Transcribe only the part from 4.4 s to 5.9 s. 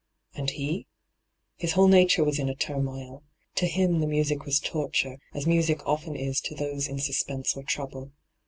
was torture, as music